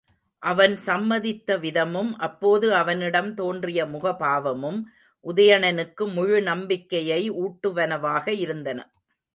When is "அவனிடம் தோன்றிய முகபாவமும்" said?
2.75-4.81